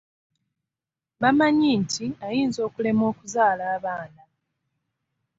Bamanya 1.21 1.69
nti 1.81 2.05
ayinza 2.27 2.59
okulemwa 2.67 3.05
okuzaala 3.11 3.63
abaana. 3.75 4.23